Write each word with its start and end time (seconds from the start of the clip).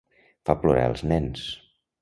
Fa 0.49 0.55
plorar 0.63 0.87
els 0.95 1.05
nens. 1.15 1.47